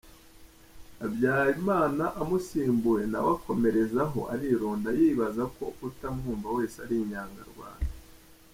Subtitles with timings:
[0.99, 7.91] Habyalimana amusimbuye nawe akomerezaho arironda yibaza ko utamwunva wese ari Inyangarwanda.